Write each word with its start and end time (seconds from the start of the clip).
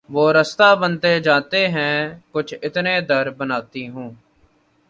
وہ 0.09 0.23
رستہ 0.33 0.69
بنتے 0.81 1.13
جاتے 1.19 1.61
ہیں 1.67 1.95
کچھ 2.31 2.53
اتنے 2.63 2.95
در 3.01 3.29
بناتی 3.37 3.87
ہوں 3.89 4.09